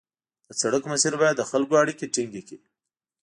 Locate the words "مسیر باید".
0.91-1.35